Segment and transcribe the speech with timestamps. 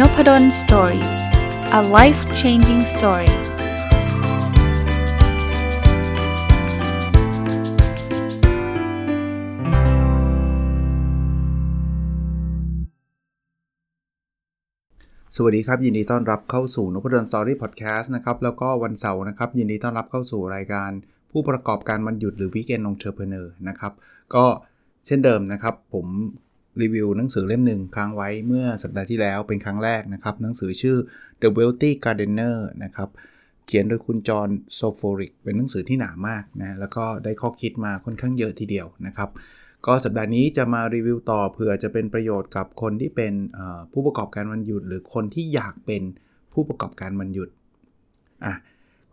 [0.00, 1.04] Nopadol's Story
[1.78, 3.36] a life changing story ส
[15.42, 20.90] วัสดีครับ ยินดีต้อนรับเข้าสู่นพดล Story พอดแคสต์นะครับแล้วก็วันเสาร์นะครับ ยินดีต้อนรับเข้าสู่รายการ
[21.30, 23.92] ผู้ประกอบการวันหยุดหรือ Weekend Entrepreneur นะครับ
[24.34, 24.44] ก็
[25.06, 26.06] เช่นเดิมนะครับ ผม
[26.82, 30.96] รีวิวหนังสือเล่มหนึ่งค้างไว้เมื่อสัปดาห์ที่แล้วเป็นครั้งแรกนะครับ หนังสือชื่อ
[31.40, 33.08] The Wealthy Gardener นะครับ
[33.66, 39.30] เขียนโดยคุณจอห์นโซโฟริก เป็นหนังสือที่หนามากนะแล้วก็ได้ข้อคิดมาค่อนข้างเยอะทีเดียวนะครับ
[39.86, 43.32] ก็สัปดาห์นี้จะมารีวิวต่อเผื่อจะเป็นประโยชน์กับคนที่เป็น
[43.92, 46.02] ผู้ประกอบการวันหยุด หรือคนที่อยากเป็น
[46.52, 47.48] ผู้ประกอบการวันหยุด
[48.44, 48.54] อะ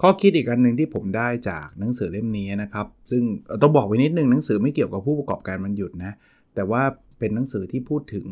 [0.02, 3.24] ข้อคิดอีกอันหนึ่งที่ผมได้จากหนังสือเล่มนี้นะครับ ซึ่ง
[3.62, 6.14] ต้องบอกไว้นิดนึงหนังสือไม่เกี่ยวกับผู้ประกอบการวันหยุดนะ
[6.56, 6.84] แต่ว่า
[7.22, 8.28] เป็นหนังสือที่พูดถึง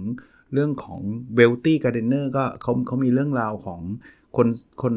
[0.54, 1.02] เรื่องของ
[1.38, 3.82] wealthy gardener ก็เขาเขามีเรื่องราวของ
[4.38, 4.48] คน
[4.82, 4.94] คน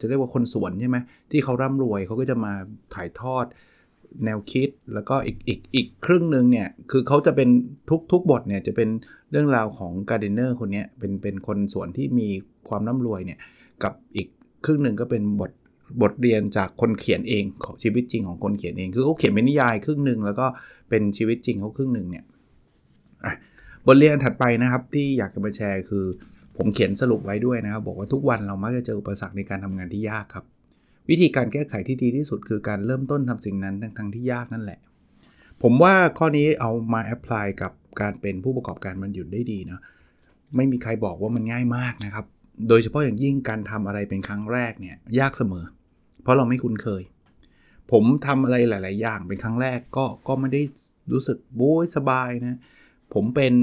[0.00, 0.96] จะเรียกว่าคนสวนใช่ไหม
[1.30, 2.52] ที่เขาร่ำรวยเขาก็จะมา
[2.94, 3.46] ถ่ายทอด
[4.24, 7.48] แนวคิด แล้วก็อีกอีกอีกครึ่งหนึ่งเนี่ย คือเขาจะเป็น
[7.90, 8.88] ทุกทุกบทเนี่ยจะเป็น
[9.30, 12.28] เรื่องราวของการ์เดนเนอร์คนนี้เป็นเป็นคนสวนที่มี
[12.68, 13.38] ความร่ำรวยเนี่ย
[13.82, 14.28] กับอีก
[14.64, 15.50] ครึ่งหนึ่งก็เป็นบท
[16.02, 20.46] บทเรียนจากคนเขียนเองของชีวิตจริงของคนเขียนเอง คือเขาเขียนเป็นนิยายครึ่งหนึ่งแล้วก็
[20.90, 22.24] เป็นชีวิตจริงเขาครึ่งหนึ่งเนี่ย
[23.86, 26.04] บทเรียนถัดไปนะครับที่อยากจะมาแชร์คือ
[26.56, 30.44] ผมเขียนสรุปไว้ด้วยนะครับ บอกว่าทุกวันเรามักจะเจออุปสรรคในการทำงานที่ยากครับ
[31.10, 34.78] วิธีการแก้ไขที่ดีที่สุดคือการเริ่มต้นทำสิ่งนั้นทั้งทงที่ยากนั่นแหละ
[35.62, 39.80] ผมว่าข้อนี้เอามาแอพพลายกับการเป็นผู้ประกอบการมันหยุดได้ดีนะ
[40.56, 42.26] ไม่มีใครบอกว่ามันง่ายมากนะครับ
[42.68, 45.64] โดยเฉพาะอย่างยิ่งการทำอะไรเป็นครั้งแรกเนี่ยยากเสมอ
[46.22, 47.02] เพราะเราไม่คุ้นเคย
[47.92, 50.62] ผมทำอะไรหลาย ๆ อย่างเป็นครั้งแรกก็ก็ไม่ได้
[51.12, 52.58] รู้สึกโบ้ยสบายนะ
[53.14, 53.54] ผมเป็น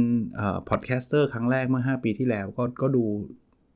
[0.70, 3.04] podcaster ครั้งแรกเมื่อ 5 ปีที่แล้วก็ก็ดู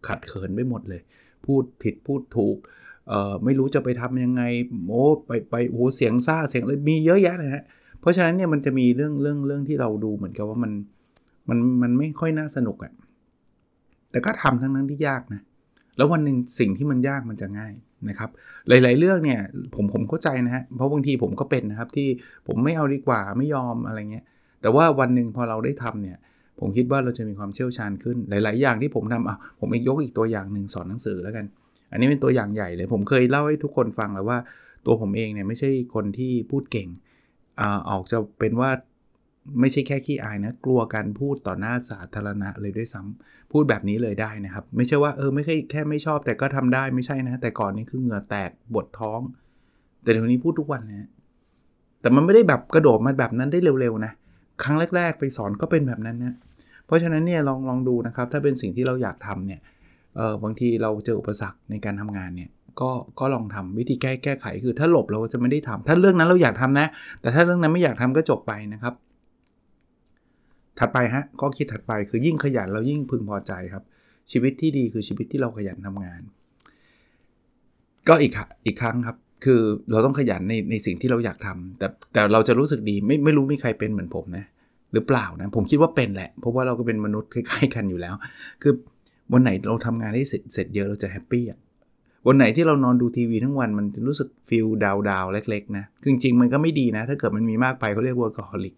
[0.08, 1.02] ขัดเขินไปหมดเลย
[1.46, 2.58] พูดผิดพูดถูก
[3.44, 4.44] ไม่รู้จะไปทำยังไง
[4.88, 7.64] โอ้ไปไปโอ้เสียงซ่าเสียงเลยมีเยอะแยะเลยฮะ
[8.00, 10.72] เพราะฉะนั้นเนี่ยมันจะมีเรื่องเรื่องเรื่องที่เราดูเหมือนกับว่ามัน
[11.50, 12.94] มันมันไม่ค่อยน่าสนุกอะ่ะ
[14.12, 15.42] แต่ก็ทำทั้งนั้นที่ยากนะ
[15.98, 17.74] แล้ววันหนึ่งสิ่งที่มันยากมันจะง่าย
[18.10, 18.30] นะครับ
[18.68, 19.40] หลาย ๆ เรื่องเนี่ย
[19.76, 22.08] ผมผมเข้าใจนะฮะ เพราะบางทีผมก็เป็นนะครับที่
[22.48, 24.26] ผมไม่เอาดีกว่าไม่ยอมอะไรเงี้ย
[24.62, 26.18] แต่ว่าวันหนึ่งพอเราได้ทำเนี่ย
[26.60, 31.46] ผมคิดว่าเราจะมีความเชี่ยวชาญขึ้นหลาย ๆ อย่างที่ผมทำอะผมเองยกอีกตัวอย่างหนึ่งสอนหนังสือแล้วกัน
[31.92, 34.40] อันนี้เป็นตัวอย่างใหญ่เลย ผมเคยเล่าให้ทุกคนฟังแล้วว่า
[34.86, 36.88] ตัวผมเองเนี่ยไม่ใช่คนที่พูดเก่ง
[37.60, 38.70] อ่าออกจะเป็นว่า
[39.60, 49.20] ไม่ใช่แค่ขี้อายนะ กลัวการพูดต่อหน้าสาธารณะเลยด้วยซ้ำพูดแบบนี้เลยได้นะครับ ไม่ใช่ว่าเออไม่ใช่แค่ไม่ชอบแต่ก็ทำได้ไม่ใช่นะ แต่ก่อนนี้คือเหงื่อแตกบดท้อง
[50.02, 51.10] แต่เดี๋ยวนี้พูดทุกวันนะ
[52.02, 54.12] แต่มันไม่ได้แบบกระโดดมาแบบนั้นได้เร็ว ๆ นะ
[54.64, 56.36] ครั้งแรก ๆ ไปสอนก็เป็นแบบนั้นนะ
[56.86, 59.60] เพราะฉะนั้นเนี่ยลองลองดูนะครับ ถ้าเป็นสิ่งที่เราอยากทำเนี่ย
[60.16, 66.88] เออบางทีเราเจออุปสรรคในการทำงานเนี่ยก็ก็ลองทำวิธีแก้แก้ไขคือถ้าหลบเราจะไม่ได้ทำถ้าเรื่องนั้นเราอยากทำนะ
[67.22, 68.94] แต่ถ้าเรื่องนั้นไม่อยากทำก็จบไปนะครับ
[70.80, 73.84] ถัดไปฮะก็คิดถัดไปคือยิ่งขยันเรายิ่งพึงพอใจครับ
[74.32, 76.22] ชีวิตที่ดีคือชีวิตที่เราขยันทำงาน
[78.08, 78.32] ก็อีก
[78.66, 79.62] อีกครั้งครับ คือ
[79.92, 84.46] เราต้องขยันในในสิ่งที่เราอยากทำแต่แต่เราจะรู้สึกดีไม่ไม่รู้มีใครเป็นเหมือนผมนะ
[84.94, 88.14] หรือเปล่านะผมคิดว่าเป็นแหละ เพราะว่าเราก็เป็นมนุษย์คล้ายๆกันอยู่แล้ว
[88.62, 88.74] คือ
[89.34, 91.60] วันไหนเราทำงานได้เสร็จเสร็จเยอะเราจะ happy อะ
[92.28, 98.76] วันไหนที่เรานอนดูทีวีทั้งวันมันจะรู้สึก feel down down เล็กๆนะจริงๆมันก็ไม่ดีนะ ถ้าเกิดมันมีมากไปเขาเรียก workaholic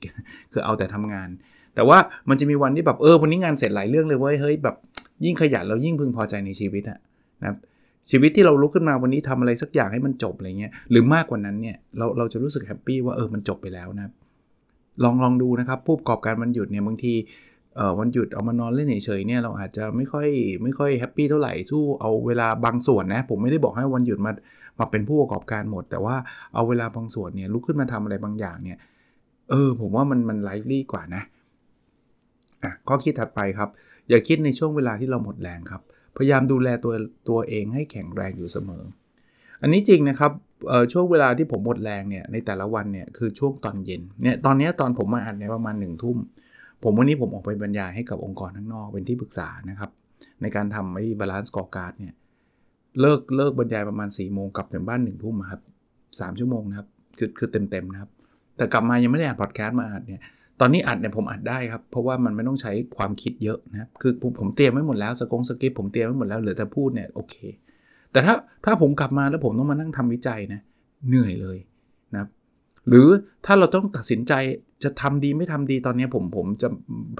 [0.52, 1.30] คือเอาแต่ทำงาน
[1.76, 1.98] แต่ว่า
[2.30, 4.76] มันจะมีวันที่แบบเออวันนี้งานเสร็จหลายเรื่องเลยเว้ยเฮ้ยแบบ
[5.26, 7.00] ยิ่งขยันเรายิ่งพึงพอใจในชีวิตอะ
[7.42, 7.58] นะครับ
[8.12, 14.12] ชีวิตที่เราลุกขึ้นมาวันนี้ทำอะไรสักอย่างให้มันจบอะไรเงี้ยหรือมากกว่านั้นเนี่ยเราเราจะรู้สึก happy ว่าเออมันจบไปแล้วนะ
[15.04, 17.14] ลองลองดูนะครับผู้ประกอบการวันหยุดเนี่ยบางที
[17.76, 20.28] เอ่อวันหยุดเอามานอนเล่นเฉยๆเนี่ยเราอาจจะไม่ค่อย
[20.64, 24.32] ไม่ค่อยแฮปปี้เท่าไหร่สู้เอาเวลาบางส่วนนะผมไม่ได้บอกให้วันหยุดมา
[24.80, 26.16] มาเป็นผู้ประกอบการหมด แต่ว่า
[26.54, 28.78] เอาเวลาบางส่วนเนี่ยลุกขึ้นมาทำอะไรบางอย่างเนี่ย
[29.50, 31.22] เออผมว่ามันมันไลฟ์ลี่กว่านะ
[32.64, 33.70] อะข้อคิดถัดไปครับ
[34.10, 35.82] อย่าคิดในช่วงเวลาที่เราหมดแรงครับ
[36.20, 36.94] พยายามดูแลตัว
[37.30, 38.84] ตัวเองให้แข็งแรงอยู่เสมอ
[39.62, 40.32] อันนี้จริงนะครับ
[40.92, 46.18] ช่วงเวลาที่ผมหมดแรงเนี่ยในแต่ละวันเนี่ยคือช่วงตอนเย็นเนี่ยตอนนี้ตอนผมมาอัดเนี่ยประมาณ1นึ่ทุ่ม
[46.84, 49.90] ผมวันนี้ผมออกไปบรรยายให้กับองค์กรข้างนอกเป็นที่ปรึกษานะครับ
[50.42, 52.14] ในการทำไอ้ balanced scorecard เนี่ย
[53.02, 55.62] เลิกเลิกบรรยายประมาณ4ี่โมงกลับถึงบ้าน1นึ่ทุ่มครับ
[56.20, 56.88] สามชั่วโมงนะครับ
[57.18, 58.10] คือคือเต็มเต็มนะครับ
[58.58, 60.22] แต่กลับมายังไม่ได้อ่านพอดแคสต์มาอัดเนี่ย
[60.60, 67.36] ตอนนี้อัดเนี่ยผมอัดได้ครับ เพราะว่ามันไม่ต้องใช้ความคิดเยอะนะครับคือผมผมเตรียมไว้หมดแล้วสกงสคริปผมเตรียมไว้หมดแล้วเหลือแต่พูดเนี่ยโอเค
[68.12, 68.36] แต่ถ้า
[68.66, 70.62] ถ้าผมกลับมาแล้วผมต้องมานั่งทำวิจัยนะ
[71.10, 71.58] เหนื่อยเลย
[72.14, 72.30] นะครับ
[72.90, 73.08] หรือ
[73.46, 74.34] ถ้าเราต้องตัดสินใจ
[74.84, 76.68] จะทำดีไม่ทำดีตอนนี้ผมผมจะ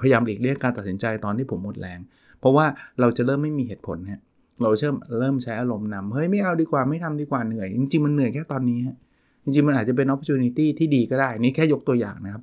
[0.00, 1.98] พยายามหลีกเลี่ยงการตัดสินใจตอนที่ผมหมดแรง
[2.40, 2.66] เพราะว่า
[3.00, 4.20] เราจะเริ่มไม่มีเหตุผลฮะ
[4.62, 8.96] เราเริ่มเริ่มใช้อารมณ์นำเฮ้ยไม่เอาดีกว่าไม่ทำดีกว่าเหนื่อย จริงๆมันเหนื่อยแค่ตอนนี้ฮะ
[9.44, 12.42] จริงๆมันอาจจะเป็น opportunity ที่ดีก็ได้ นี่แค่ยกตัวอย่างนะครับ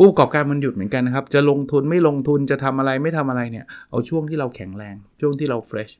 [0.00, 5.92] ผู้ประกอบการมันหยุดเหมือนกันนะครับ จะลงทุนไม่ลงทุนจะทำอะไรไม่ทำอะไรเนี่ย เอาช่วงที่เราแข็งแรง ช่วงที่เรา fresh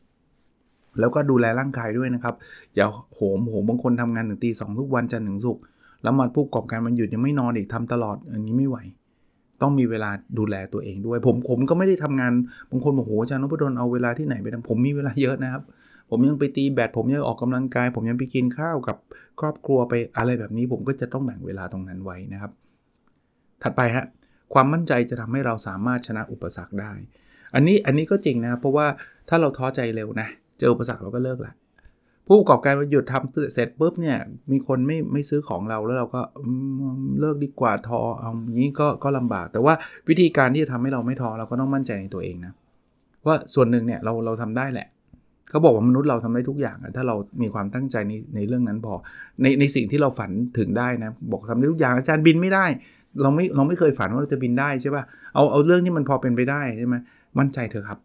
[1.01, 2.35] แล้วก็ดูแลร่างกายด้วยนะครับ
[2.77, 5.63] อย่าโหมโหมบางคนทำงานถึงตีสองทุกวันจันทร์ถึงศุกร์
[6.03, 8.77] แล้วมาผู้ประกอบการมันหยุดยังไม่นอนอีกทำตลอดอันนี้ไม่ไหว
[9.63, 12.33] ต้องมีเวลาดูแลตัวเองด้วย ผมผมก็ไม่ได้ทำงาน
[12.71, 15.63] บางคนบอกโหอาจารย์นพดลเอาเวลาที่ไหนไปทำผมมีเวลาเยอะนะครับ
[16.11, 18.97] ผมยังไปตีแบดผมยังออกกำลังกาย ผมยังไปกินข้าวกับ
[19.41, 22.53] ครอบครัวไปอะไรแบบนี้ ผมก็จะต้องแบ่งเวลาตรงนั้นไว้นะครับ
[23.63, 24.07] ถัดไปฮะ
[24.55, 26.93] ความมั่นใจจะทำให้เราสามารถชนะอุปสรรคได้
[27.55, 28.87] อันนี้อันนี้ก็จริงนะเพราะว่า
[29.29, 30.29] ถ้าเราท้อใจเร็วนะ
[30.59, 31.55] เจออุปสรรคเราก็เลิกละ
[32.27, 34.19] ผู้ประกอบการหยุดทำเสร็จปุ๊บเนี่ย
[34.53, 36.21] มีคนไม่ไม่ซื้อของเราแล้วเราก็
[37.21, 39.75] เลิกดีกว่าท้อเอาอย่างนี้ก็ก็ลำบาก แต่ว่า
[40.09, 42.53] วิธีการที่จะทำให้เราไม่ท้อเราก็ต้องมั่นใจในตัวเองนะ
[43.27, 44.89] ว่าส่วนหนึ่งเนี่ยเราเราทำได้แหละ
[45.51, 48.95] เขาบอกว่ามนุษย์เราทำได้ทุกอย่างถ้าเรามีความตั้งใจในในเรื่องนั้นพอ
[49.43, 52.67] ในในสิ่งที่เราฝันถึงได้นะบอกทำได้ทุกอย่างอาจารย์บินไม่ได้
[53.23, 56.97] เราไม่เราไม่เคยฝันว่าเราจะบินได้ใช่ป่ะเอาเอาเรื่องที่มันพอเป็นไปได้ใช่ไหม
[57.39, 57.99] มั่นใจเถอะครับ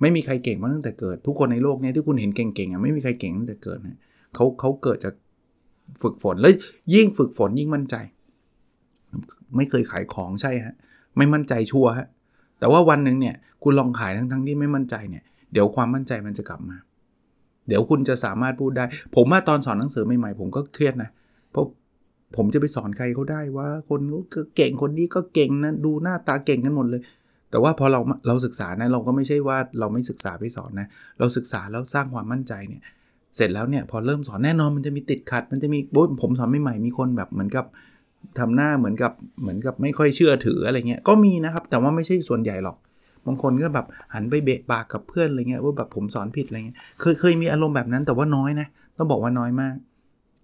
[0.00, 3.98] ไม่มีใครเก่งมาตั้งแต่เกิด ทุกคนในโลกนี้ที่คุณเห็นเก่งๆอะไม่มีใครเก่งตั้งแต่เกิดนะ
[4.34, 5.14] เขาเขาเกิดจาก
[6.02, 6.52] ฝึกฝนแล้ว
[6.94, 7.96] ยิ่งฝึกฝนยิ่งมั่นใจ
[9.56, 10.74] ไม่เคยขายของใช่ฮะ
[11.16, 12.06] ไม่มั่นใจชัวร์ฮะ
[12.58, 16.76] แต่ว่าวันหนึ่งเนี่ยคุณลองขายทั้งทั้งที่ไม่มั่นใจเนี่ยเดี๋ยวความมั่นใจมันจะกลับมา
[17.68, 18.84] เดี๋ยวคุณจะสามารถพูดได้
[19.14, 21.22] ผมมาตอนสอนหนังสือใหม่ๆผมก็เครียดนะเพราะ
[22.36, 24.00] ผมจะไปสอนใครเขาได้ว่าคน
[24.34, 27.02] ก็เก่งคนนี้ก็เก่งนะดูหน้าตาเก่งกันหมดเลย
[27.50, 30.86] แต่ว่าพอเราเราศึกษานะเราก็ไม่ใช่ว่าเราไม่ศึกษาไปสอนนะ
[31.18, 32.82] เราศึกษาแล้วสร้างความมั่นใจเนี่ย
[33.36, 37.64] เสร็จแล้วเนี่ยพอเริ่มสอนแน่นอนมันจะมีติดขัด มันจะมีโอ้ผมสอนใหม่ๆมีคนแบบเหมือนกับ
[38.38, 42.76] ทำหน้าเหมือนกับเหมือนกับไม่ค่อยเชื่อถืออะไรเงี้ยก็มีนะครับ แต่ว่าไม่ใช่ส่วนใหญ่หรอก
[43.26, 48.66] บางคนก็แบบหันไปเบะปากกับเพื่อนอะไรเงี้ยว่าแบบผมสอนผิดอะไรเงี้ยเคยเคยมีอารมณ์แบบนั้นแต่ว่าน้อยนะ
[48.98, 49.74] ต้องบอกว่าน้อยมาก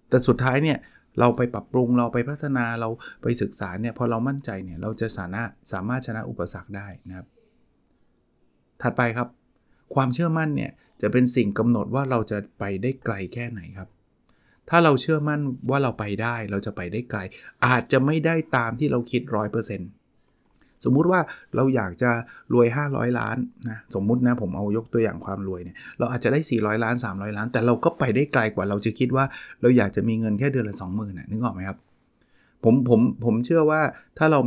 [0.09, 0.77] แต่สุดท้ายเนี่ย
[1.19, 2.89] เราไปปรับปรุงเราไปพัฒนาเรา
[3.21, 7.27] ไปศึกษาเนี่ยพอเรามั่นใจเนี่ยเราจะสามารถสามารถชนะอุปสรรคได้นะครับ
[8.81, 9.27] ถัดไปครับ
[9.95, 10.71] ความเชื่อมั่นเนี่ย
[11.01, 13.89] จะเป็นสิ่งกำหนดว่าเราจะไปได้ไกลแค่ไหนครับ
[14.69, 17.19] ถ้าเราเชื่อมั่นว่าเราไปได้เราจะไปได้ไกล
[17.65, 19.89] อาจจะไม่ได้ตามที่เราคิดร้อยเปอร์เซ็นต์
[20.85, 21.19] สมมุติว่า
[21.55, 22.11] เราอยากจะ
[22.53, 23.37] รวย 500 ล้าน
[23.69, 29.25] นะสมมุตินะผมเอายกตัวอย่างความรวยเนี่ยเราอาจจะได้ 400 ล้าน 300 ล้าน แต่เราก็ไปได้ไกลกว่าเราจะคิดว่า
[29.61, 31.77] เราอยากจะมีเงินแค่เดือนละ 20,000นะนึกออกไหมครับ
[32.63, 33.81] ผมผมผมเชื่อว่า
[34.17, 34.39] ถ้าเรา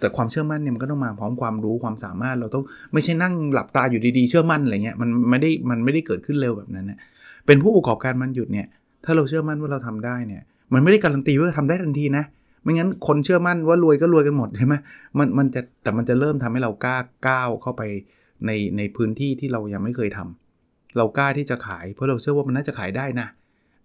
[0.00, 6.98] แต่ความเชื่อมั่นเนี่ยมันก็ต้องมาพร้อมความรู้ความสามารถเราต้องไม่ใช่นั่งหลับตาอยู่ดีๆ เชื่อมั่นอะไรเงี้ยมันไม่ได้มันไม่ได้เกิดขึ้นเร็วแบบนั้นนะ
[7.46, 8.66] เป็นผู้ประกอบการมันหยุดเนี่ย
[9.04, 12.24] ถ้าเราเชื่อมั่นว่าเราทำได้เนี่ยมันไม่ได้การันตีว่าทำได้ทันทีนะ
[12.62, 14.74] ไม่งั้นคนเชื่อมั่นว่ารวยก็รวยกันหมดใช่ไหม
[15.18, 16.96] มันมันจะแต่มันจะเริ่มทำให้เรากล้า
[17.28, 17.82] ก้าวเข้าไป
[18.46, 23.26] ในในพื้นที่ที่เรายังไม่เคยทำเรากล้าที่จะขาย เพราะเราเชื่อว่ามันน่าจะขายได้นะ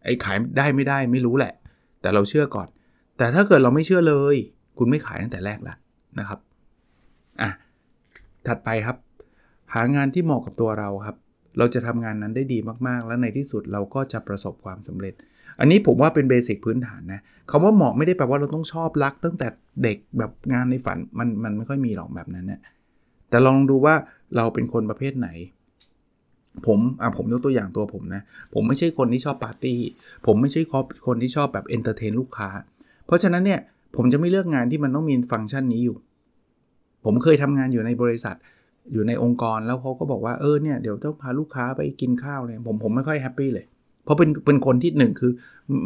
[0.03, 1.53] ไอ้ขายได้ไม่ได้ไม่รู้แหละ
[2.01, 2.67] แต่เราเชื่อก่อน
[3.17, 4.35] แต่ถ้าเกิดเราไม่เชื่อเลย
[4.77, 5.75] คุณไม่ขายตั้งแต่แรกละ
[6.19, 6.39] นะครับ
[7.41, 7.49] อะ
[8.47, 8.97] ถัดไปครับ
[9.73, 11.15] หางานที่เหมาะกับตัวเราครับ
[11.57, 12.57] เราจะทำงานนั้นได้ดี
[12.87, 15.13] มากๆ และในที่สุดเราก็จะประสบความสำเร็จ
[15.59, 17.21] อันนี้ผมว่าเป็น basic พื้นฐานนะ
[17.51, 19.47] คำว่าเหมาะไม่ได้แปลว่าเราต้องชอบรัก ตั้งแต่
[19.83, 22.61] เด็กแบบงานในฝันมันมันไม่ค่อยมีหรอกแบบนั้นนะ
[23.29, 23.95] แต่ลองดูว่า
[24.35, 25.29] เราเป็นคนประเภทไหน
[26.67, 28.21] ผมอะผมยกตัวอย่างตัวผมนะ
[28.53, 29.79] ผมไม่ใช่คนที่ชอบปาร์ตี้
[30.25, 30.61] ผมไม่ใช่
[31.07, 32.49] คนที่ชอบแบบ entertain ลูกค้า
[33.05, 33.59] เพราะฉะนั้นเนี่ย
[33.95, 35.97] ผมจะไม่เลือกงานที่มันต้องมีฟังก์ชันนี้อยู่
[37.05, 38.35] ผมเคยทำงานอยู่ในบริษัท
[38.93, 43.65] อยู่ในองค์กรแล้วเขาก็บอกว่าเออเนี่ยเดี๋ยวต้องพาลูกค้าไปกินข้าวเลยผมผมไม่ค่อย happy เลย
[44.05, 45.31] เพราะเป็นเป็นคนที่หนึ่งคือ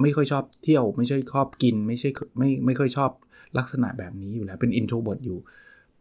[0.02, 3.12] ไม่ค่อยชอบเที่ยว ไม่ใช่ชอบกิน ไม่ใช่ไม่ไม่ค่อยชอบ
[3.58, 5.38] ลักษณะแบบนี้อยู่แล้วเป็น introvert อยู่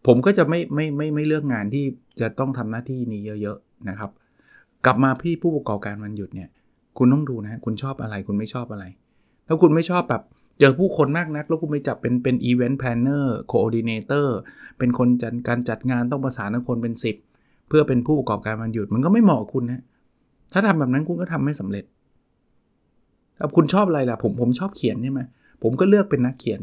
[0.06, 1.84] ผมก็จะไม่ไม่ไม่ไม่เลือกงานที่
[2.20, 4.10] จะต้องทำหน้าที่นี้เยอะๆนะครับ
[4.84, 6.48] กลับมาที่ผู้ประกอบการวันหยุดเนี่ย
[6.98, 8.84] คุณต้องดูนะคุณชอบอะไรคุณไม่ชอบอะไร
[9.46, 10.22] ถ้าคุณไม่ชอบแบบ
[10.60, 14.36] เจอผู้คนมากนัก แล้วคุณไปจับเป็นเป็น event planner coordinator
[14.78, 16.94] เป็นคนจัดการจัดงานต้องประสานคนเป็น
[17.30, 19.80] 10 เพื่อเป็นผู้ประกอบการมันหยุดมันก็ไม่เหมาะคุณนะ
[20.52, 21.84] ถ้าทำแบบนั้นคุณก็ทำไม่สำเร็จ
[23.56, 25.20] คุณชอบอะไรล่ะผมผมชอบเขียนใช่ไหม
[25.62, 26.60] ผมก็เลือกเป็นนักเขียน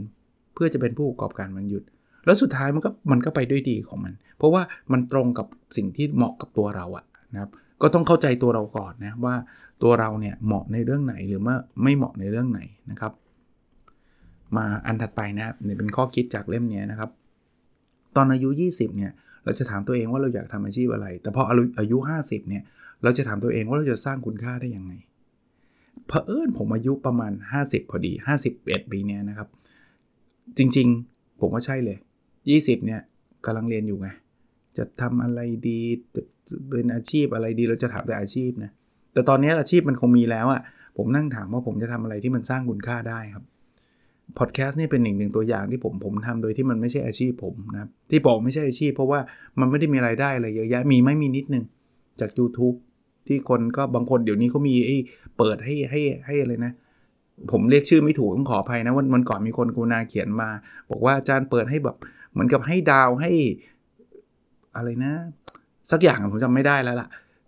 [0.54, 1.84] เพื่อจะเป็นผู้ประกอบการมันหยุด
[2.26, 7.52] แล้วสุดท้ายมันก็มันก็ไปด้วยดีของมัน เพราะว่ามันตรงกับสิ่งที่เหมาะกับตัวเราอะนะครับ
[7.82, 9.36] ก็ต้องเข้าใจตัวเราก่อนนะว่า
[9.84, 13.14] ตัวเราเนี่ยเหมาะในเรื่องไหนหรือว่าไม่เหมาะในเรื่องไหนนะครับ
[14.58, 17.10] มาอันถัดไปนะครับนี่เป็นข้อคิดจากเล่มนี้นะครับ
[18.16, 19.12] ตอนอายุ 20เนี่ย
[19.44, 21.44] เราจะถามตัวเองว่าเราอยากทำอาชีพอะไร แต่พอ
[21.80, 22.64] อายุ 50เนี่ย
[23.04, 24.94] เราจะถามตัวเองว่าเราจะสร้างคุณค่าได้ยังไง
[26.08, 28.12] เผอิญผมอายุประมาณ 50 พอดี
[28.52, 29.48] 51 ปีเนี้ยนะครับ
[30.58, 31.98] จริงๆ ผมว่าใช่เลย
[32.42, 33.02] 20 เนี่ย
[33.46, 34.08] กำลังเรียนอยู่ไง
[34.78, 35.80] จะทำอะไรดี
[36.70, 38.72] เป็นอาชีพอะไรดีเราจะถามแต่อาชีพนะ
[39.14, 40.62] แต่ตอนนี้อาชีพมันคงมีแล้วอะ่ะ
[40.98, 43.44] ผมนั่งถามว่าผมจะทำอะไรที่มันสร้างคุณค่าได้ครับ
[44.38, 49.20] พอดแคสต์นี่เป็นหนึ่งหนึ่งตัวอย่างที่ผมผมทำโดยที่มันไม่ใช่อาชีพผมนะครับที่บอกไม่ใช่อาชีพ เพราะว่า
[49.60, 51.64] มันไม่ได้มีรายได้อะไรเยอะแยะมีไม่มีนิดนึง
[52.20, 52.76] จาก YouTube
[53.28, 54.98] ที่คนก็บางคนเดี๋ยวนี้เขามีไอ้
[55.38, 56.74] เปิดให้ให้ให้อะไรนะ
[57.52, 60.50] ผมเรียกชื่อไม่ถูกต้องขออภัยนะวันมันก่อนมีคนกูนาเขียนมา
[60.92, 61.96] บอกว่าอาจารย์เปิดให้แบบ
[62.32, 63.32] เหมือนกับให้ดาวให้
[64.76, 65.14] อะไรนะ
[65.92, 67.08] สักอย่างผมจำไม่ได้แล้วล่ะ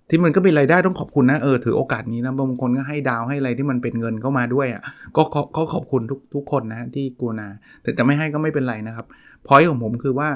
[0.09, 4.81] ที่มันก็เป็นรายได้ต้องขอบคุณนะเออถือโอกาสนี้นะบางคนก็ให้ดาวให้อะไรที่มันเป็นเงินเข้ามาด้วยอะ
[5.17, 5.23] ก็
[5.57, 7.47] ก็ขอบคุณทุกทุกคนนะที่กูนา
[7.83, 9.05] แต่จะไม่ให้ก็ไม่เป็นไรนะครับ
[9.47, 10.29] พอยของผมคือว่า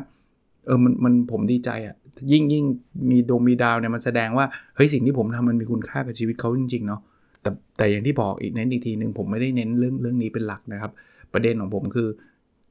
[0.65, 1.95] เออมันมันผมดีใจอะ
[2.32, 2.65] ยิ่งยิ่ง
[3.12, 7.01] มีดวงมีดาวเนี่ยมันแสดงว่าเฮ้ยสิ่งที่ผมทำมันมีคุณค่ากับชีวิตเขาจริงๆเนาะ
[7.41, 10.91] แต่แต่อย่างที่บอกอีกเน้นอีกทีหนึ่งผมไม่ได้เน้นเรื่องเรื่องนี้เป็นหลักนะครับ
[11.34, 12.08] ประเด็นของผมคือ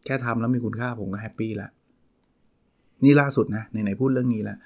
[0.04, 1.68] แค่ทำแล้วมีคุณค่าผมก็ happy ละ
[3.04, 4.58] นี่ล่าสุดนะไหนๆพูดเรื่องนี้แล้ว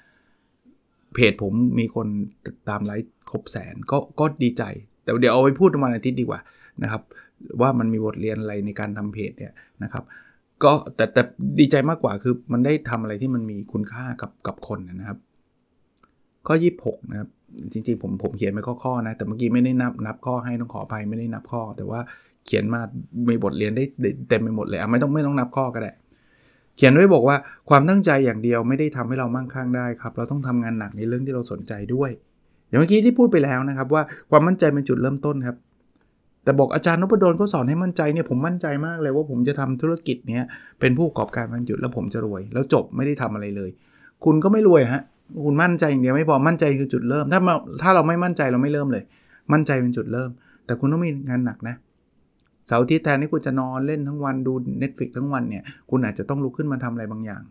[1.13, 2.07] เพจผมมีคน
[2.69, 4.63] ตามไลค์ครบแสนก็ก็ดีใจ
[5.03, 6.39] แต่เดี๋ยวเอาไปพูดวันอาทิตย์ดีกว่า
[6.83, 7.01] นะครับ
[7.61, 9.53] ว่ามันมีบทเรียนอะไรในการทำเพจเนี่ย
[9.83, 10.03] นะครับ
[10.63, 11.21] ก็แต่แต่
[11.59, 15.17] ดีใจมากกว่าคือมันได้ทำอะไรที่มันมีคุณค่ากับกับคนนะครับ
[16.47, 17.29] ข้อ 26 นะครับ
[17.71, 21.99] จริงๆ ผมผมเขียนไปข้อๆนะ แต่เมื่อกี้ไม่ได้นับนับข้อให้ต้องขอไปไม่ได้นับข้อ แต่ว่า
[22.45, 22.81] เขียนมา
[23.29, 23.83] มีบทเรียนได้
[24.29, 25.91] เต็มไปหมดเลยอะไม่ต้องไม่ต้องนับข้อก็ได้
[26.77, 27.37] เขียนไว้บอกว่า
[27.69, 32.11] ความตั้งใจอย่างเดียวไม่ได้ทำให้เรามั่งคั่งได้ครับ เราต้องทำงานหนักในเรื่องที่เราสนใจด้วย
[32.67, 35.57] อย่างเมื่อกี้ที่พูดไปแล้วนะครับว่าความมั่นใจเป็นจุดเริ่มต้นครับ
[36.45, 40.47] แต่บอกอาจารย์นพดลก็สอนให้มั่นใจเนี่ยผมมั่นใจมากเลยว่าผมจะทำธุรกิจเนี้ย
[40.79, 43.69] เป็นผู้ประกอบการมันหยุดแล้วผมจะรวย แล้วจบไม่ได้ทำอะไรเลย
[44.25, 45.01] คุณก็ไม่รวยฮะ
[45.45, 47.39] คุณมั่นใจอย่างเดียวไม่พอมั่นใจคือจุดเริ่ม ถ้า
[47.81, 49.03] ถ้าเราไม่มั่นใจเราไม่เริ่มเลย
[49.53, 50.29] มั่นใจเป็นจุดเริ่ม
[50.65, 51.75] แต่คุณต้องมีงานหนักนะ
[52.67, 57.43] เสาร์ที่แทนที่คุณจะนอนเล่นทั้งวันดู Netflix ทั้งวันเนี่ยคุณอาจจะต้องลุกขึ้นมาทำอะไรบางอย่าง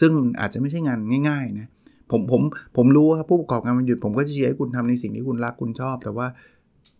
[0.00, 0.98] ซึ่งอาจจะไม่ใช่งาน
[1.28, 1.68] ง่ายๆนะ
[2.10, 2.42] ผมผม
[2.76, 6.26] ผมรู้ครับผู้ประกอบการมันหยุดผมก็จะเชียร์ให้คุณทำในสิ่งที่คุณรักคุณชอบ แต่ว่า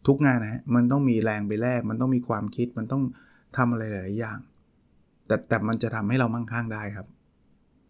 [0.07, 3.03] ทุกงานนะมันต้องมีแรงไปแลกมันต้องมีความคิดมันต้อง
[3.57, 4.39] ทำอะไรหลายอย่าง
[5.27, 7.07] แต่แต่มันจะทำให้เรามั่งคั่งได้ครับ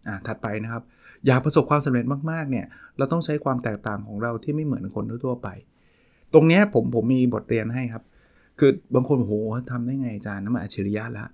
[0.06, 0.82] อ่าถัดไปนะครับ
[1.26, 2.66] อยากประสบความสำเร็จมากๆเนี่ย
[2.98, 5.48] เราต้องใช้ความแตกต่างของเราที่ไม่เหมือนคนทั่วไป
[6.32, 8.02] ตรงนี้ผมผมมีบทเรียนให้ครับ
[8.58, 9.32] คือบางคนโห
[9.70, 11.26] ทำได้ไงอาจารย์น้ำมันอัจฉริยะละ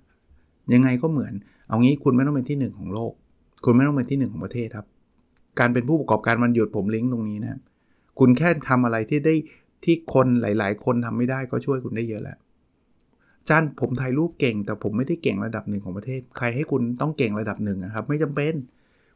[0.73, 1.33] ยังไงก็เหมือน
[1.67, 3.13] เอางี้คุณไม่ต้องเป็นที่หนึ่งของโลก
[3.65, 4.85] คุณไม่ต้องเป็นที่หนึ่งของประเทศครับ
[5.59, 7.59] การเป็นผู้ประกอบการมันหยุดผมลิงก์ตรงนี้นะครับ
[8.19, 9.35] คุณแค่ทำอะไรที่ได้
[9.83, 12.37] ที่คนหลาย ๆ คนทำไม่ได้ก็ช่วยคุณได้เยอะแล้ว
[13.49, 18.53] จารย์ผมถ่ายรูปเก่ง แต่ผมไม่ได้เก่งระดับหนึ่งของประเทศ ใครให้คุณต้องเก่งระดับหนึ่งนะครับ ไม่จำเป็น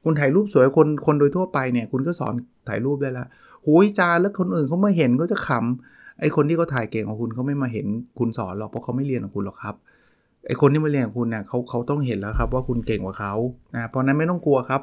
[0.03, 2.33] คุณถ่ายรูปสวยคนคนโดยทั่วไปเนี่ยคุณก็สอน
[2.69, 3.25] ถ่ายรูปได้ละ
[3.63, 7.87] โอ้ยจานแล้วคนอื่นเขามาเห็นก็จะขำไอคนที่เขาถ่ายเก่งของคุณเขาไม่มาเห็น
[8.19, 9.75] คุณสอนหรอกเพราะเขาไม่เรียนของคุณหรอกครับ
[10.47, 13.33] ไอ้คนที่มาเรียนของคุณเนี่ยเขาเขาต้องเห็นแล้วครับว่าคุณเก่งกว่าเขา
[13.75, 14.81] นะเพราะนั้นไม่ต้องกลัวครับ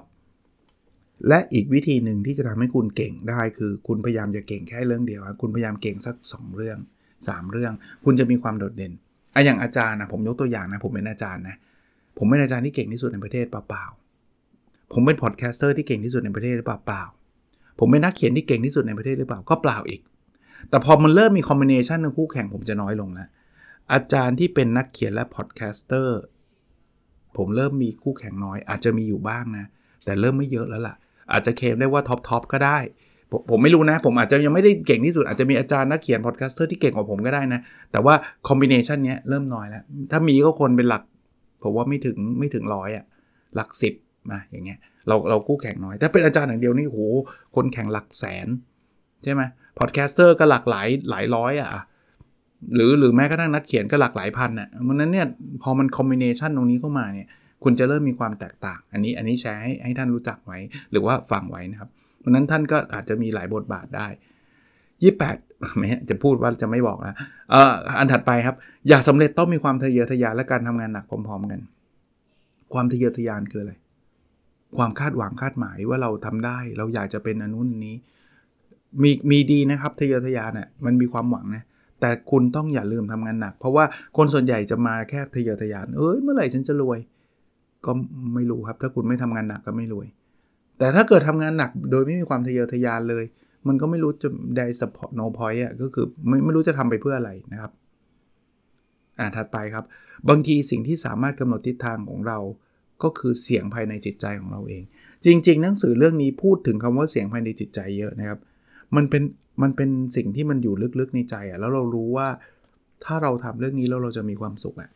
[1.29, 6.79] และอีกวิธีหนึ่งที่จะทำให้คุณเก่งได้คือ คุณพยายามจะเก่งแค่เรื่องเดียว คุณพยายามเก่งสัก 2 เรื่อง
[7.17, 7.73] 3 เรื่อง
[8.05, 8.93] คุณจะมีความโดดเด่น
[9.35, 11.57] อะอย่างอาจารย์นะผมยกตัวอย่างนะผมเป็นอาจารย์นะ
[12.19, 20.01] ผมเป็นอาจารย์ที่เก่งที่สุดในประเทศเปล่าๆผมเป็น podcaster ที่เก่งที่สุดในประเทศหรือเปล่าๆผมเป็นนักเขียนที่เก่งที่สุดในประเทศหรือเปล่าก็เปล่าอีก
[20.69, 23.29] แต่พอมันเริ่มมี combination ในคู่แข่งผมจะน้อยลงแล้ว
[23.93, 26.21] อาจารย์ที่เป็นนักเขียนและ podcaster
[27.37, 29.67] ผมเริ่มมีคู่แข่งน้อย อาจจะมีอยู่บ้างนะ
[30.05, 30.95] แต่เริ่มไม่เยอะแล้วล่ะ
[31.33, 32.79] อาจจะเคลมได้ว่า top top ก็ได้
[33.31, 37.61] ผมผมไม่รู้นะ ผมอาจจะยังไม่ได้เก่งที่สุดอาจจะมีอาจารย์นักเขียน podcaster ที่เก่งกว่าผมก็ได้นะ
[37.93, 38.15] แต่ว่า
[38.49, 41.03] combination นี้เริ่มน้อยแล้ว ถ้ามีก็คนเป็นหลัก
[41.63, 43.05] ผมว่าไม่ถึงไม่ถึงร้อยอะ
[43.57, 43.95] หลักสิบ
[44.31, 46.99] มาอย่างเงี้ยเราเราคู่แข่งน้อย ถ้าเป็นอาจารย์อย่างเดียวนี่โห
[47.57, 48.49] คู่แข่งหลักแสน
[49.25, 49.43] ใช่ไหม
[49.79, 51.69] podcaster ก็หลากหลายหลายร้อยอะ
[52.75, 55.27] หรือหรือแม้กระทั่งนักเขียนก็หลากหลายพันอะมันนั้นเนี่ย
[55.63, 57.29] พอมัน combination ตรงนี้เข้ามาเนี่ย
[57.65, 60.59] คุณจะเริ่มมีความแตกต่าง อันนี้อันนี้แชร์ให้ให้ท่านรู้จักไว้
[60.91, 64.07] หรือว่าฟังไว้นะครับเพราะนั้นท่านก็อาจจะมีหลายบทบาทได้
[65.03, 65.37] ยี่แปด
[65.77, 67.17] ไม่จะพูดว่าจะไม่บอกนะ
[67.51, 68.57] เอ่ออันถัดไปครับ
[68.89, 71.61] อยากสำเร็จต้องมีความทะเยอทะยานและการทำงานหนักพร้อม ๆ กัน
[72.73, 73.73] ความทะเยอทะยานคืออะไร
[74.77, 77.97] ความคาดหวังคาดหมายว่าเราทำได้ เราอยากจะเป็นอันนู้นอันนี้
[79.03, 81.65] มีมีดีนะครับทะเยอทะยานน่ะมันมีความหวังนะ
[82.01, 83.85] แต่คุณต้องอย่าลืมทำงานหนัก เพราะว่า
[84.17, 86.99] คนส่วนใหญ่จะมาแค่ทะเยอทะยาน เอ้ยเมื่อไหร่ฉันจะรวย
[87.87, 87.93] ก็
[88.35, 90.07] ไม่รู้ครับ ถ้าคุณไม่ทำงานหนักก็ไม่รวย
[90.79, 93.25] แต่ถ้าเกิดทำงานหนักโดยไม่มีความทะเยอทะยานเลย
[93.69, 97.73] มันก็ไม่รู้จะได้สปอร์ต no point อะก็คือไม่ไม่รู้จะทำไปเพื่ออะไรนะครับ
[99.19, 99.85] อ่าถัดไปครับ
[100.29, 102.39] บางทีสิ่งที่สามารถกำหนดทิศทางของเรา
[103.03, 104.83] ก็คือเสียงภายในจิตใจของเราเอง
[105.25, 108.39] จริง ๆ หนังสือเรื่องนี้พูดถึงคำว่าเสียงภายในจิตใจเยอะนะครับ
[108.97, 109.23] มันเป็น
[109.63, 112.29] มันเป็นสิ่งที่มันอยู่ลึกๆในใจอะแล้วเรารู้ว่า
[113.05, 114.91] ถ้าเราทำเรื่องนี้แล้วเราจะมีความสุขอะ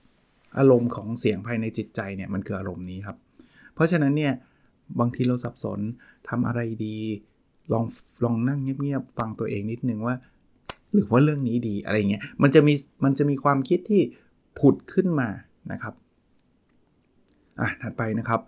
[0.59, 3.17] อารมณ์ของเสียงภายในจิตใจเนี่ยมันคืออารมณ์นี้ครับ
[3.75, 4.33] เพราะฉะนั้นเนี่ย
[5.01, 5.81] บางทีเราสับสน
[6.29, 6.97] ทำอะไรดี
[7.73, 7.85] ลอง
[8.25, 10.17] ลองนั่งเงียบๆฟังตัวเองนิดนึงว่า
[10.93, 14.03] หรือว่าเรื่องนี้ดีอะไรเงี้ยมันจะมีมันจะมีความคิดที่
[14.59, 15.29] ผุดขึ้นมา
[15.73, 15.95] นะครับ
[17.61, 18.41] อะถัดไปนะครับ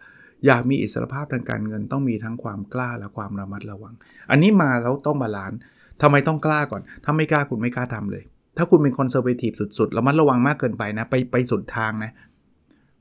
[0.47, 3.95] อยากมีอิสรภาพทางการเงินต้องมีทั้งความกล้าและความระมัดระวัง
[4.31, 5.59] อันนี้มาแล้วต้อง balance
[6.03, 8.25] ทำไมต้องกล้าก่อน ถ้าไม่กล้าคุณไม่กล้าทำเลย
[8.59, 12.11] ถ้าคุณเป็น conservative สุดๆระมัดระวังมากเกินไปนะ ไปไปสุดทางนะ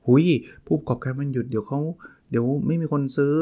[0.06, 0.24] หุย
[0.66, 1.80] ผู้ประกอบการวันหยุดเดี๋ยวเขา
[2.30, 3.36] เดี๋ยวไม่มีคนซื้อ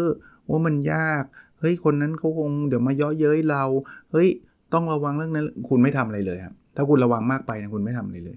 [0.51, 1.25] ว่ามันยาก
[1.61, 3.65] เฮ้ย คนนั้นเขาคงเดี๋ยวมาเยาะเย้ยเรา
[4.13, 4.29] เฮ้ย
[4.73, 8.37] ต้องระวังเรื่องนั้น คุณไม่ทำอะไรเลยครับ ถ้าคุณระวังมากไปนะคุณไม่ทำอะไรเลย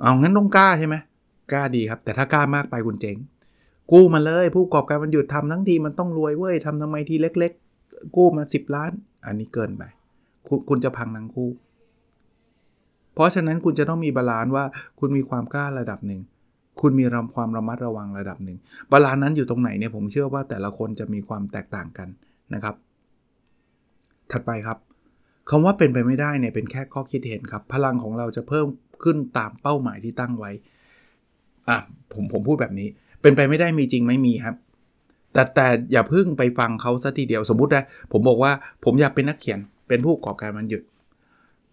[0.00, 0.96] เอางั้นต้องกล้าใช่ไหม
[1.52, 3.16] กล้าดีครับ แต่ถ้ากล้ามากไปคุณเจ๊ง
[3.92, 7.52] กู้มาเลย ผู้ประกอบการมันหยุดทำทั้งทีมันต้องรวยเว้ยทำทำไมทีเล็ก
[7.84, 8.92] ๆ กู้มา 10 ล้าน
[9.26, 9.82] อันนี้เกินไป
[10.46, 11.50] คุณคุณจะพังทั้งคู่
[13.14, 14.64] เพราะฉะนั้นคุณจะต้องมีบาลานซ์ว่า
[15.00, 16.20] คุณมีความกล้าระดับหนึ่ง
[16.80, 18.58] คุณมีรำความระมัดระวังระดับหนึ่ง
[18.92, 22.08] balance นั้นอยู่ตรงไหนเนี่ยผมเชื่อว่าแต่ละคนจะมีความแตกต่างกัน
[22.54, 22.74] นะครับ
[24.32, 24.78] ถัดไปครับ
[25.50, 28.66] คำว่าเป็นไปไม่ได้เนี่ยเป็นแค่ข้อคิดเห็นครับ พลังของเราจะเพิ่ม
[29.02, 30.50] ขึ้นตามเป้าหมายที่ตั้งไว้
[31.68, 31.78] อะ
[32.12, 32.88] ผมผมพูดแบบนี้
[33.22, 34.56] เป็นไปไม่ได้มีจริงไม่มีครับ
[35.32, 38.52] แต่แต่อย่าเพิ่งไปฟังเขาซะทีเดียวสมมุตินะผมบอกว่า
[38.84, 40.82] ผมอยากเป็นนักเขียนเป็นผู้ประกอบการวันหยุด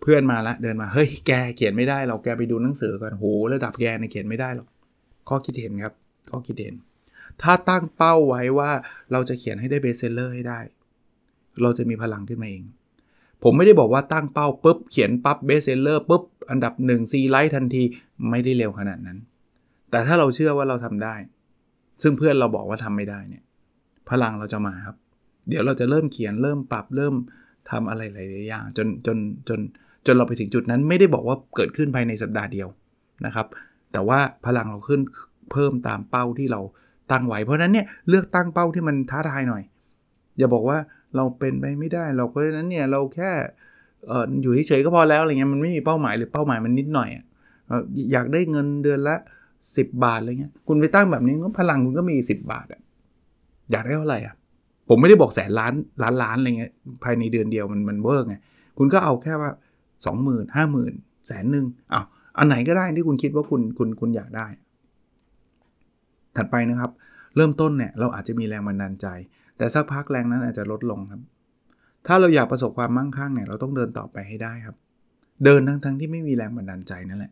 [0.01, 4.67] เพื่อนมาละเดินมาเฮ้ยแกเขียนไม่ได้เราแกไปดูหนังสือก่อนโหระดับแกเนี่ยเขียนไม่ได้หรอก
[5.29, 5.93] ข้อคิดเห็นครับ
[6.29, 6.75] ข้อคิดเห็น
[7.41, 8.71] ถ้าตั้งเป้าไว้ว่า
[9.11, 10.59] เราจะเขียนให้ได้ bestseller ให้ได้
[11.61, 12.63] เราจะมีพลังขึ้นมาเอง
[13.43, 17.83] ผมไม่ได้บอกว่าตั้งเป้าปุ๊บเขียนปั๊บ bestseller ปุ๊บอันดับ1ซีไรต์ทันที
[18.29, 19.17] ไม่ได้เร็วขนาดนั้น
[19.91, 21.15] แต่ถ้าเราเชื่อว่าเราทำได้
[22.01, 23.43] ซึ่งเพื่อนเราบอกว่าทำไม่ได้เนี่ย
[24.09, 24.97] พลังเราจะมาครับ
[25.47, 27.15] เดี๋ยวเราจะเริ่มเขียนเริ่มปรับเริ่ม
[27.71, 29.17] ทำอะไรหลายๆอย่างจนจน
[29.49, 32.67] จนจน จนเราไปถึงจุดนั้นไม่ได้บอกว่าเกิดขึ้นภายในสัปดาห์เดียว
[33.25, 33.47] นะครับ
[33.91, 35.01] แต่ว่าพลังเราขึ้น
[35.51, 36.61] เพิ่มตามเป้าที่เรา
[37.11, 39.63] ตั้งไว้ เพราะนั้นเนี่ยเลือกตั้งเป้าที่มันท้าทายหน่อย
[40.37, 40.77] อย่าบอกว่า
[41.15, 43.31] เราเป็นไปไม่ได้ เราเพราะฉะนั้นเนี่ยเราแค่
[44.09, 47.09] อออยู่เฉยๆก็พอแล้วอะไรเงี้ยมันไม่มีเป้าหมายหรือเป้าหมายมันนิดหน่อย
[48.11, 49.15] อยากได้เงินเดือนละ
[49.57, 52.81] 10 บาทอะไรเงี้ยคุณไปตั้งแบบนี้พลังคุณก็มี 10 บาทอะ
[53.71, 54.35] อยากได้เท่าไหร่อะ
[54.89, 56.71] ผมไม่ได้บอกแสนล้านล้านล้านอะไรเงี้ย
[57.03, 58.35] ภายในเดือนเดียวมันมัน work ไง
[58.77, 59.51] คุณก็เอาแค่ว่า
[60.05, 60.93] สองหมื่นห้าหมื่น
[61.27, 62.05] แสนหนึ่งอ้าว
[62.37, 64.47] อันไหนก็ได้ที่คุณคิดว่าคุณคุณคุณอยากได้
[66.35, 66.91] ถัดไปนะครับ
[67.35, 69.07] เริ่มต้นเนี่ยเราอาจจะมีแรงบันดาลใจ
[69.57, 71.21] แต่สักพักแรงนั้นอาจจะลดลงครับ
[72.07, 74.75] ถ้าเราอยากประสบความมั่งคั่งเนี่ยเราต้องเดินต่อไปให้ได้ครับ
[75.43, 77.31] เดินทั้งทั้งที่ไม่มีแรงบันดาลใจนั่นแหละ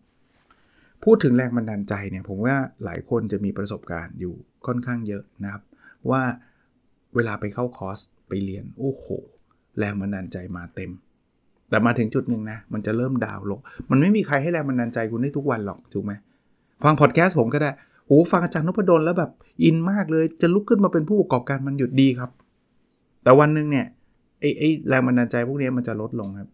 [1.03, 4.33] พูดถึงแรงบันดาลใจเนี่ยผมว่าหลายคนจะมีประสบการณ์อยู่
[4.65, 5.63] ค่อนข้างเยอะนะครับ
[6.09, 6.21] ว่า
[7.15, 9.05] เวลาไปเข้าคอร์สไปเรียนโอ้โห
[9.79, 10.91] แรงบันดาลใจมาเต็ม
[11.69, 13.59] แต่มาถึงจุดหนึ่งนะ มันจะเริ่มดาวลง
[13.91, 16.13] มันไม่มีใครให้แรงบันดาลใจคุณได้ทุกวันหรอก ถูกไหม
[16.83, 17.71] ฟังพอดแคสต์ผมก็ได้
[18.07, 19.31] โอ้ฟังอาจารย์นพดลแล้วแบบ
[19.63, 22.31] อินมากเลย จะลุกขึ้นมาเป็นผู้ประกอบการมันหยุดดีครับ
[23.23, 23.85] แต่วันหนึ่งเนี่ย
[24.39, 26.49] ไอ้ไอ้แรงบันดาลใจพวกนี้มันจะลดลงครับ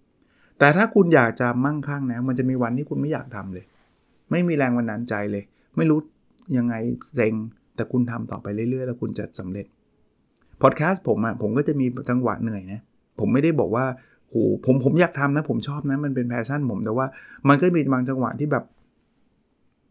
[0.60, 3.65] แต่ถ้าคุณอยากจะมั่งคั่งนะ มันจะมีวันที่คุณไม่อยากทำเลย
[4.32, 5.43] ไม่มีแรงบันดาลใจเลย
[5.78, 6.00] ไม่รู้
[6.58, 6.76] ยังไง
[7.15, 7.34] เซ็ง
[7.76, 9.65] แต่คุณทำต่อไปเรื่อยๆ แล้วคุณจะสำเร็จ
[10.62, 12.82] พอดแคสต์ผมอะ่ะผมก็จะมีจังหวะเหนื่อยนะ
[13.19, 13.86] ผมไม่ได้บอกว่า
[14.31, 17.05] โหผมผมอยากทำนะผมชอบนะมันเป็นแพชชั่นผมแต่ว่า
[17.47, 18.63] มันก็มีบางจังหวะที่แบบ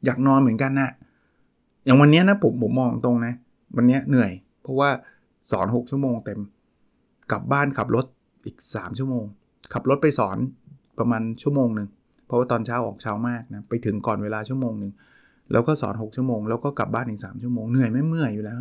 [0.05, 0.91] อยากนอนเหมือนกันนะ
[1.85, 3.35] อย่างวันนี้นะผมผมมองตรงนะ
[3.77, 4.31] วันนี้เหนื่อย
[4.63, 4.91] เพราะว่า
[5.53, 6.41] สอน 6 ชั่วโมงเต็ม
[7.33, 8.05] กลับบ้านขับรถ
[8.45, 9.25] อีก 3 ชั่วโมง
[9.73, 10.39] ขับรถไปสอน
[10.99, 11.89] ประมาณชั่วโมงหนึ่ง
[12.27, 14.93] เพราะว่าตอนเช้าออกเช้ามากนะไปถึงก่อนเวลาชั่วโมงหนึ่ง
[15.53, 18.59] แล้วก็สอน 6 ชั่วโมง แล้วก็กลับบ้านอีก 3 ชั่วโมง เหนื่อยไม่เมื่อยอยู่แล้ว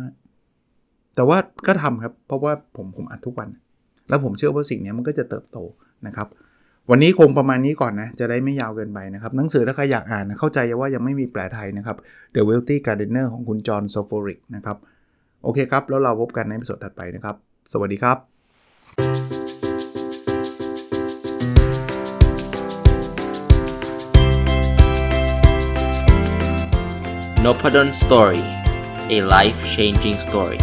[1.16, 3.48] แต่ว่าก็ทำครับ เพราะว่าผมผมอัดทุกวัน
[4.10, 5.58] แล้วผมเชื่อว่าสิ่งนี้มันก็จะเติบโต
[6.06, 6.28] นะครับ
[6.90, 11.96] วันนี้คงประมาณนี้ก่อนนะ จะได้ไม่ยาวเกินไปนะครับ หนังสือถ้าใครอยากอ่านนะเข้าใจว่ายังไม่มีแปลไทยนะครับ
[12.34, 14.76] The Wealthy Gardener ของคุณจอห์นโซฟอริกนะครับ
[15.44, 17.36] โอเคครับ แล้วเราพบกันในสดถัดไปนะครับ
[17.72, 18.18] สวัสดีครับ
[27.44, 28.42] n o p a d o n Story
[29.16, 30.60] a life changing story